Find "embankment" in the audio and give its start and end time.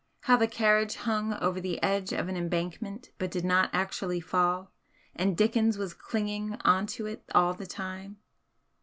2.35-3.11